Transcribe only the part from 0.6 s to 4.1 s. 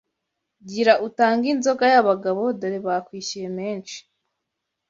gira utange inzoga y’abagabo dore bakwishyuye menshi